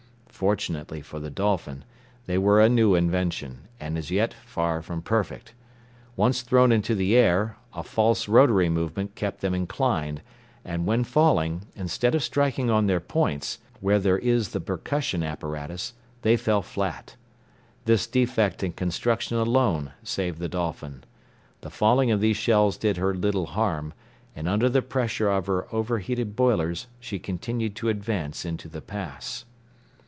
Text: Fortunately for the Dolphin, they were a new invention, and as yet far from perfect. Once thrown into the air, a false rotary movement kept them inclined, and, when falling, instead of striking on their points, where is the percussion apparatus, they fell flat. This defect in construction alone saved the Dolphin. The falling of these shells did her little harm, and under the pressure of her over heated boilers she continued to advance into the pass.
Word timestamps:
Fortunately 0.27 1.01
for 1.03 1.19
the 1.19 1.29
Dolphin, 1.29 1.85
they 2.25 2.39
were 2.39 2.59
a 2.61 2.67
new 2.67 2.95
invention, 2.95 3.67
and 3.79 3.95
as 3.95 4.09
yet 4.09 4.33
far 4.33 4.81
from 4.81 5.03
perfect. 5.03 5.53
Once 6.15 6.41
thrown 6.41 6.71
into 6.71 6.95
the 6.95 7.15
air, 7.15 7.57
a 7.75 7.83
false 7.83 8.27
rotary 8.27 8.67
movement 8.67 9.13
kept 9.13 9.41
them 9.41 9.53
inclined, 9.53 10.19
and, 10.65 10.87
when 10.87 11.03
falling, 11.03 11.67
instead 11.75 12.15
of 12.15 12.23
striking 12.23 12.71
on 12.71 12.87
their 12.87 12.99
points, 12.99 13.59
where 13.81 14.17
is 14.17 14.49
the 14.49 14.59
percussion 14.59 15.21
apparatus, 15.21 15.93
they 16.23 16.35
fell 16.35 16.63
flat. 16.63 17.15
This 17.85 18.07
defect 18.07 18.63
in 18.63 18.71
construction 18.71 19.37
alone 19.37 19.91
saved 20.01 20.39
the 20.39 20.49
Dolphin. 20.49 21.03
The 21.59 21.69
falling 21.69 22.09
of 22.09 22.19
these 22.19 22.37
shells 22.37 22.77
did 22.77 22.97
her 22.97 23.13
little 23.13 23.45
harm, 23.45 23.93
and 24.35 24.47
under 24.49 24.69
the 24.69 24.81
pressure 24.81 25.29
of 25.29 25.45
her 25.45 25.67
over 25.71 25.99
heated 25.99 26.35
boilers 26.35 26.87
she 26.99 27.19
continued 27.19 27.75
to 27.75 27.89
advance 27.89 28.43
into 28.43 28.67
the 28.67 28.81
pass. 28.81 29.45